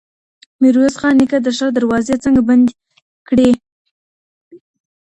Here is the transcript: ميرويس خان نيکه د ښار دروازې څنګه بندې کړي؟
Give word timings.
ميرويس 0.61 0.95
خان 1.01 1.13
نيکه 1.19 1.37
د 1.41 1.47
ښار 1.57 1.71
دروازې 1.75 2.15
څنګه 2.23 2.41
بندې 2.49 2.73
کړي؟ 3.27 3.49